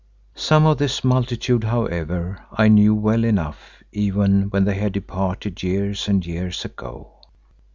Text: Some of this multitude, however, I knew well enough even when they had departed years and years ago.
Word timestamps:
Some 0.33 0.65
of 0.65 0.79
this 0.79 1.03
multitude, 1.03 1.63
however, 1.65 2.39
I 2.51 2.69
knew 2.69 2.95
well 2.95 3.23
enough 3.23 3.83
even 3.91 4.49
when 4.49 4.63
they 4.65 4.73
had 4.73 4.93
departed 4.93 5.61
years 5.61 6.07
and 6.07 6.25
years 6.25 6.65
ago. 6.65 7.11